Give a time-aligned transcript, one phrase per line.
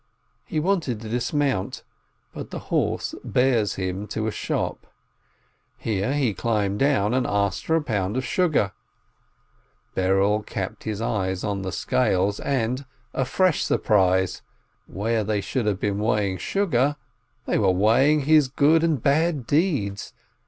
[0.47, 1.83] He wanted to dis mount,
[2.33, 4.87] but the horse bears him to a shop.
[5.77, 8.71] Here he climbed down and asked for a pound of sugar.
[9.95, 14.41] Berel kept his eyes on the scales, and— a fresh surprise!
[14.87, 16.95] Where they should have been weighing sugar,
[17.45, 20.13] they were weigh ing his good and bad deeds.